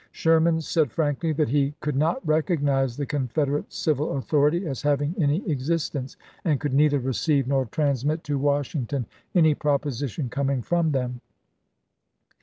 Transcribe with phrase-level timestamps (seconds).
[0.07, 5.13] 1 Sherman said frankly that he could not recognize the Confederate civil authority as having
[5.19, 11.21] any existence, and could neither receive nor transmit to Washington any proposition coming from them.